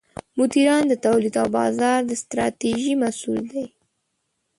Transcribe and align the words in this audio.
مدیران 0.37 0.83
د 0.87 0.93
تولید 1.05 1.33
او 1.41 1.47
بازار 1.57 1.99
د 2.05 2.11
ستراتیژۍ 2.21 2.93
مسوول 3.01 3.43
دي. 3.53 3.65